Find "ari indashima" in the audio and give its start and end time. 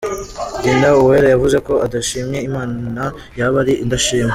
3.63-4.29